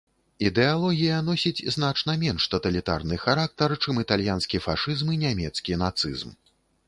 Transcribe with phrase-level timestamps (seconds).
[0.49, 6.35] Ідэалогія носіць значна менш таталітарны характар, чым італьянскі фашызм і нямецкі нацызм.